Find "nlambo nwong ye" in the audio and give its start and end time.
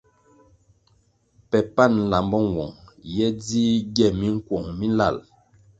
2.01-3.27